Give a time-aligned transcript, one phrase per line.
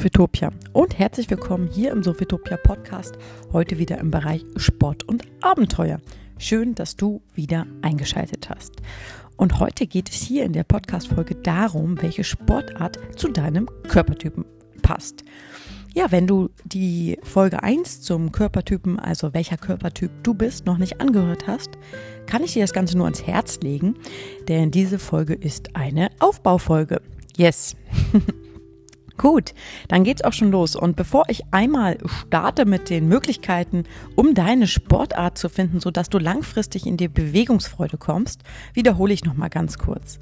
[0.00, 3.18] Sophitopia und herzlich willkommen hier im Sophitopia Podcast,
[3.52, 6.00] heute wieder im Bereich Sport und Abenteuer.
[6.38, 8.74] Schön, dass du wieder eingeschaltet hast.
[9.36, 14.44] Und heute geht es hier in der Podcast-Folge darum, welche Sportart zu deinem Körpertypen
[14.82, 15.24] passt.
[15.96, 21.00] Ja, wenn du die Folge 1 zum Körpertypen, also welcher Körpertyp du bist, noch nicht
[21.00, 21.70] angehört hast,
[22.26, 23.96] kann ich dir das Ganze nur ans Herz legen,
[24.46, 27.02] denn diese Folge ist eine Aufbaufolge.
[27.36, 27.74] Yes.
[29.18, 29.52] Gut,
[29.88, 30.76] dann geht's auch schon los.
[30.76, 33.82] Und bevor ich einmal starte mit den Möglichkeiten,
[34.14, 38.42] um deine Sportart zu finden, sodass du langfristig in die Bewegungsfreude kommst,
[38.74, 40.20] wiederhole ich nochmal ganz kurz.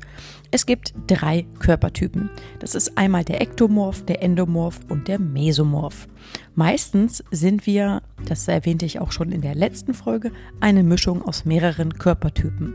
[0.51, 2.30] Es gibt drei Körpertypen.
[2.59, 6.09] Das ist einmal der Ektomorph, der Endomorph und der Mesomorph.
[6.54, 11.45] Meistens sind wir, das erwähnte ich auch schon in der letzten Folge, eine Mischung aus
[11.45, 12.73] mehreren Körpertypen.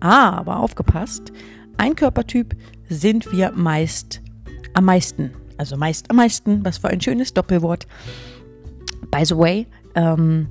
[0.00, 1.32] Aber aufgepasst,
[1.78, 2.54] ein Körpertyp
[2.90, 4.20] sind wir meist
[4.74, 7.86] am meisten also meist am meisten, was für ein schönes Doppelwort.
[9.10, 10.48] By the way, ähm,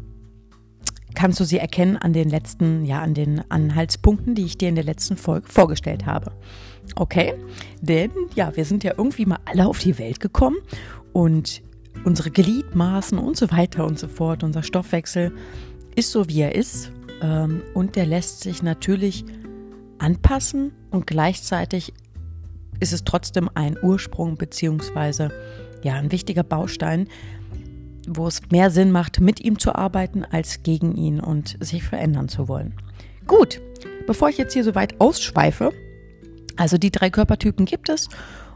[1.16, 4.76] kannst du sie erkennen an den letzten, ja, an den Anhaltspunkten, die ich dir in
[4.76, 6.32] der letzten Folge vorgestellt habe.
[6.96, 7.34] Okay?
[7.82, 10.58] Denn, ja, wir sind ja irgendwie mal alle auf die Welt gekommen
[11.12, 11.62] und
[12.06, 15.32] unsere Gliedmaßen und so weiter und so fort, unser Stoffwechsel
[15.96, 16.92] ist so, wie er ist.
[17.22, 19.26] Ähm, und der lässt sich natürlich
[20.00, 21.94] anpassen und gleichzeitig
[22.84, 25.32] ist es trotzdem ein Ursprung beziehungsweise
[25.82, 27.08] ja ein wichtiger Baustein,
[28.08, 32.28] wo es mehr Sinn macht, mit ihm zu arbeiten, als gegen ihn und sich verändern
[32.28, 32.74] zu wollen.
[33.26, 33.62] Gut,
[34.06, 35.72] bevor ich jetzt hier so weit ausschweife,
[36.58, 38.10] also die drei Körpertypen gibt es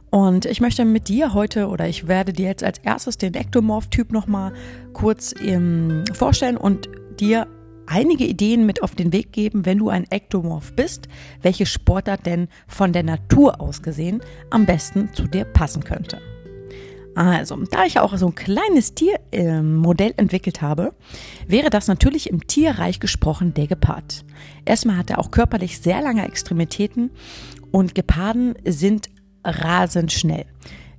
[0.09, 4.11] und ich möchte mit dir heute oder ich werde dir jetzt als erstes den Ektomorph-Typ
[4.11, 4.53] nochmal
[4.91, 6.89] kurz ähm, vorstellen und
[7.19, 7.47] dir
[7.87, 11.07] einige Ideen mit auf den Weg geben, wenn du ein Ektomorph bist,
[11.41, 16.21] welche Sportart denn von der Natur aus gesehen am besten zu dir passen könnte.
[17.15, 20.93] Also, da ich auch so ein kleines Tiermodell äh, entwickelt habe,
[21.47, 24.23] wäre das natürlich im Tierreich gesprochen der Gepard.
[24.65, 27.09] Erstmal hat er auch körperlich sehr lange Extremitäten
[27.71, 29.09] und Geparden sind
[29.43, 30.45] rasend schnell.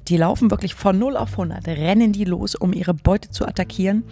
[0.09, 4.05] Die laufen wirklich von 0 auf 100, rennen die los, um ihre Beute zu attackieren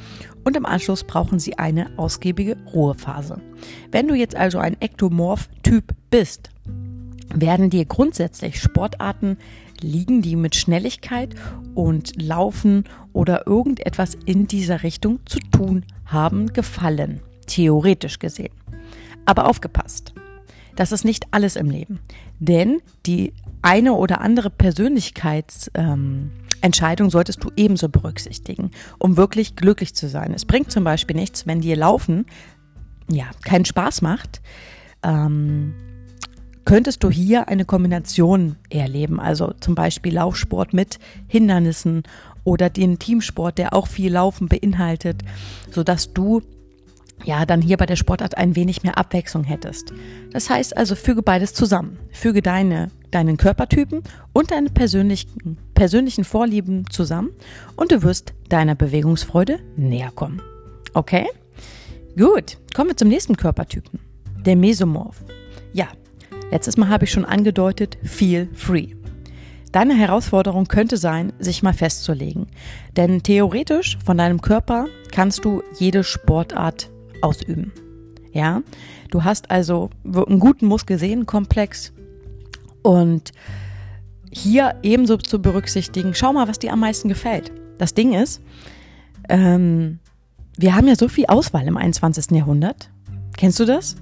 [0.44, 3.40] und im Anschluss brauchen sie eine ausgiebige Ruhephase.
[3.90, 6.50] Wenn du jetzt also ein Ektomorph-Typ bist,
[7.34, 9.38] werden dir grundsätzlich Sportarten
[9.80, 11.34] liegen, die mit Schnelligkeit
[11.74, 18.52] und Laufen oder irgendetwas in dieser Richtung zu tun haben, gefallen, theoretisch gesehen.
[19.24, 20.14] Aber aufgepasst,
[20.76, 22.00] das ist nicht alles im Leben,
[22.38, 23.32] denn die
[23.66, 30.32] eine oder andere Persönlichkeitsentscheidung ähm, solltest du ebenso berücksichtigen, um wirklich glücklich zu sein.
[30.32, 32.26] Es bringt zum Beispiel nichts, wenn dir Laufen
[33.10, 34.40] ja keinen Spaß macht.
[35.02, 35.74] Ähm,
[36.64, 42.04] könntest du hier eine Kombination erleben, also zum Beispiel Laufsport mit Hindernissen
[42.44, 45.22] oder den Teamsport, der auch viel Laufen beinhaltet,
[45.72, 46.40] sodass du
[47.24, 49.92] ja, dann hier bei der Sportart ein wenig mehr Abwechslung hättest.
[50.32, 51.98] Das heißt also, füge beides zusammen.
[52.10, 57.30] Füge deine, deinen Körpertypen und deine persönlichen, persönlichen Vorlieben zusammen
[57.74, 60.40] und du wirst deiner Bewegungsfreude näher kommen.
[60.94, 61.26] Okay?
[62.16, 64.00] Gut, kommen wir zum nächsten Körpertypen.
[64.44, 65.24] Der Mesomorph.
[65.72, 65.88] Ja,
[66.50, 68.94] letztes Mal habe ich schon angedeutet, feel free.
[69.72, 72.46] Deine Herausforderung könnte sein, sich mal festzulegen.
[72.96, 76.88] Denn theoretisch von deinem Körper kannst du jede Sportart
[77.26, 77.72] ausüben.
[78.32, 78.62] Ja,
[79.10, 81.92] du hast also einen guten Muskelsehnenkomplex
[82.82, 83.32] und
[84.30, 87.50] hier ebenso zu berücksichtigen, schau mal, was dir am meisten gefällt.
[87.78, 88.42] Das Ding ist,
[89.28, 89.98] ähm,
[90.58, 92.32] wir haben ja so viel Auswahl im 21.
[92.32, 92.90] Jahrhundert.
[93.36, 93.96] Kennst du das?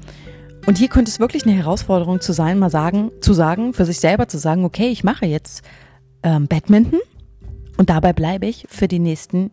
[0.66, 4.00] Und hier könnte es wirklich eine Herausforderung zu sein, mal sagen, zu sagen, für sich
[4.00, 5.62] selber zu sagen, okay, ich mache jetzt
[6.22, 7.00] ähm, Badminton
[7.76, 9.50] und dabei bleibe ich für die nächsten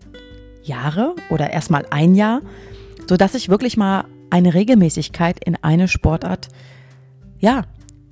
[0.63, 2.41] Jahre oder erstmal ein Jahr
[3.07, 6.49] so dass ich wirklich mal eine Regelmäßigkeit in eine Sportart,
[7.39, 7.63] ja,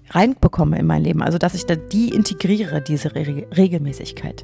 [0.10, 1.22] reinbekomme in mein Leben.
[1.22, 4.44] Also, dass ich da die integriere, diese Re Regelmäßigkeit.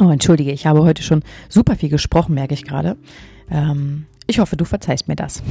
[0.00, 2.96] Oh, entschuldige, ich habe heute schon super viel gesprochen, merke ich gerade.
[3.50, 5.42] Ähm, ich hoffe, du verzeihst mir das.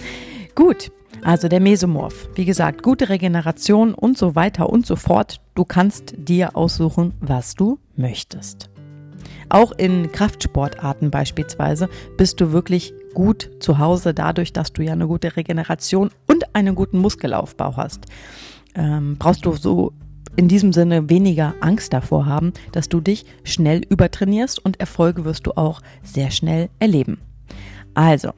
[0.54, 0.90] Gut,
[1.22, 2.28] also der Mesomorph.
[2.34, 5.40] Wie gesagt, gute Regeneration und so weiter und so fort.
[5.54, 8.70] Du kannst dir aussuchen, was du möchtest.
[9.48, 15.06] Auch in Kraftsportarten beispielsweise bist du wirklich gut zu Hause, dadurch, dass du ja eine
[15.06, 18.06] gute Regeneration und einen guten Muskelaufbau hast.
[18.74, 19.92] Ähm, brauchst du so
[20.36, 25.46] in diesem Sinne weniger Angst davor haben, dass du dich schnell übertrainierst und Erfolge wirst
[25.46, 27.18] du auch sehr schnell erleben.
[27.94, 28.30] Also,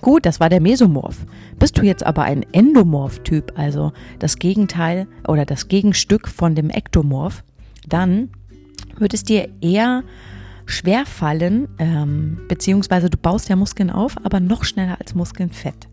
[0.00, 1.26] gut, das war der Mesomorph.
[1.58, 7.42] Bist du jetzt aber ein Endomorph-Typ, also das Gegenteil oder das Gegenstück von dem Ektomorph,
[7.88, 8.28] dann
[8.98, 10.04] wird es dir eher
[10.68, 15.88] schwer fallen, ähm, beziehungsweise du baust ja Muskeln auf, aber noch schneller als Muskeln fett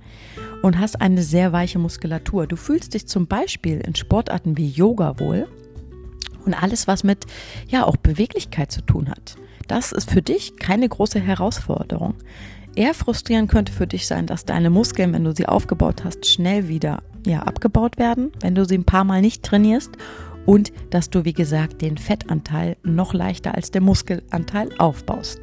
[0.62, 2.48] und hast eine sehr weiche Muskulatur.
[2.48, 5.48] Du fühlst dich zum Beispiel in Sportarten wie Yoga wohl
[6.46, 7.26] und alles, was mit
[7.68, 9.36] ja auch Beweglichkeit zu tun hat.
[9.68, 12.16] Das ist für dich keine große Herausforderung.
[12.76, 16.68] Eher frustrierend könnte für dich sein, dass deine Muskeln, wenn du sie aufgebaut hast, schnell
[16.68, 19.92] wieder ja, abgebaut werden, wenn du sie ein paar Mal nicht trainierst
[20.46, 25.42] und dass du, wie gesagt, den Fettanteil noch leichter als der Muskelanteil aufbaust.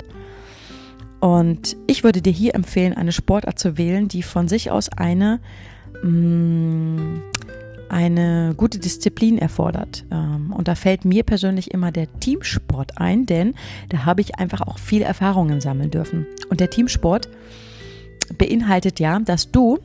[1.21, 5.41] Und ich würde dir hier empfehlen, eine Sportart zu wählen, die von sich aus eine,
[6.03, 7.23] mh, mm,
[7.89, 10.05] eine gute Disziplin erfordert.
[10.11, 13.55] Ähm, und da fällt mir persönlich immer der Teamsport ein, denn
[13.91, 16.27] da habe ich einfach auch viele Erfahrungen sammeln dürfen.
[16.49, 17.29] Und der Teamsport
[18.39, 19.79] beinhaltet ja, dass du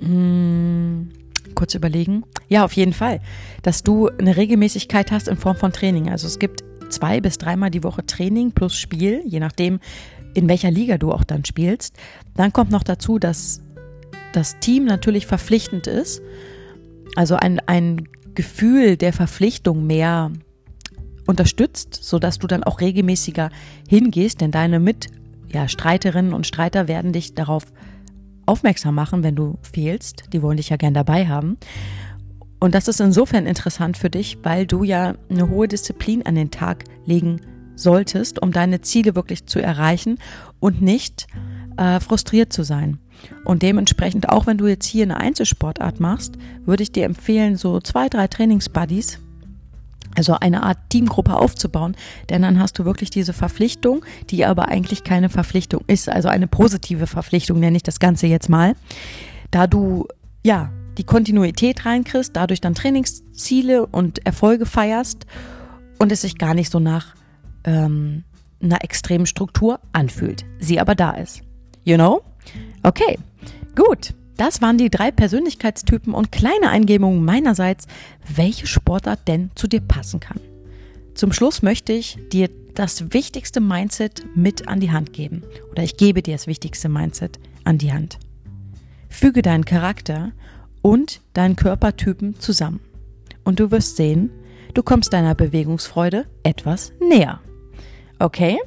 [0.00, 1.08] mh, mm,
[1.54, 2.24] kurz überlegen.
[2.54, 3.18] Ja, auf jeden Fall.
[3.64, 6.08] Dass du eine Regelmäßigkeit hast in Form von Training.
[6.08, 9.80] Also es gibt zwei bis dreimal die Woche Training plus Spiel, je nachdem,
[10.34, 11.96] in welcher Liga du auch dann spielst.
[12.36, 13.60] Dann kommt noch dazu, dass
[14.34, 16.22] das Team natürlich verpflichtend ist.
[17.16, 20.30] Also ein, ein Gefühl der Verpflichtung mehr
[21.26, 23.50] unterstützt, sodass du dann auch regelmäßiger
[23.88, 27.64] hingehst, denn deine Mitstreiterinnen ja, und Streiter werden dich darauf
[28.46, 30.26] aufmerksam machen, wenn du fehlst.
[30.32, 31.56] Die wollen dich ja gern dabei haben.
[32.64, 36.50] Und das ist insofern interessant für dich, weil du ja eine hohe Disziplin an den
[36.50, 37.42] Tag legen
[37.76, 40.16] solltest, um deine Ziele wirklich zu erreichen
[40.60, 41.26] und nicht
[41.76, 42.96] äh, frustriert zu sein.
[43.44, 47.80] Und dementsprechend, auch wenn du jetzt hier eine Einzelsportart machst, würde ich dir empfehlen, so
[47.80, 49.18] zwei, drei Trainingsbuddies
[50.16, 51.94] also eine Art Teamgruppe aufzubauen,
[52.30, 56.46] denn dann hast du wirklich diese Verpflichtung, die aber eigentlich keine Verpflichtung ist, also eine
[56.46, 58.74] positive Verpflichtung nenne ich das Ganze jetzt mal,
[59.50, 60.08] da du
[60.42, 65.26] ja die Kontinuität reinkriegst, dadurch dann Trainingsziele und Erfolge feierst
[65.98, 67.14] und es sich gar nicht so nach
[67.64, 68.24] ähm,
[68.62, 71.42] einer extremen Struktur anfühlt, sie aber da ist.
[71.84, 72.22] You know?
[72.82, 73.18] Okay,
[73.74, 74.14] gut.
[74.36, 77.86] Das waren die drei Persönlichkeitstypen und kleine Eingebungen meinerseits,
[78.34, 80.40] welche Sportart denn zu dir passen kann.
[81.14, 85.44] Zum Schluss möchte ich dir das wichtigste Mindset mit an die Hand geben.
[85.70, 88.18] Oder ich gebe dir das wichtigste Mindset an die Hand.
[89.08, 90.32] Füge deinen Charakter
[90.84, 92.80] und deinen Körpertypen zusammen.
[93.42, 94.30] Und du wirst sehen,
[94.74, 97.40] du kommst deiner Bewegungsfreude etwas näher.
[98.18, 98.58] Okay?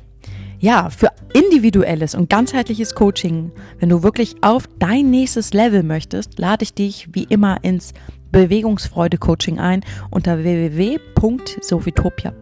[0.60, 6.64] ja, für individuelles und ganzheitliches Coaching, wenn du wirklich auf dein nächstes Level möchtest, lade
[6.64, 7.94] ich dich wie immer ins
[8.32, 12.34] Bewegungsfreude Coaching ein unter www.sophitopia.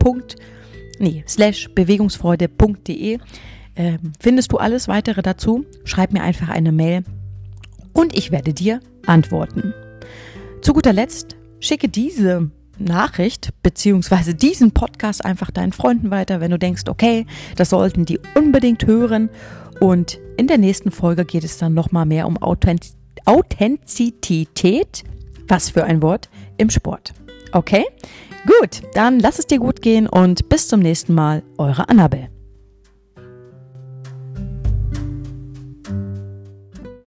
[1.00, 3.20] Nee, slash bewegungsfreude.de
[3.76, 5.66] äh, findest du alles weitere dazu.
[5.84, 7.04] Schreib mir einfach eine Mail
[7.94, 9.74] und ich werde dir antworten.
[10.62, 16.60] Zu guter Letzt schicke diese Nachricht beziehungsweise diesen Podcast einfach deinen Freunden weiter, wenn du
[16.60, 17.26] denkst, okay,
[17.56, 19.30] das sollten die unbedingt hören.
[19.80, 25.04] Und in der nächsten Folge geht es dann nochmal mehr um Authentiz Authentizität,
[25.48, 27.14] was für ein Wort, im Sport.
[27.54, 27.84] Okay?
[28.46, 32.35] Gut, dann lass es dir gut gehen und bis zum nächsten Mal, eure Annabelle.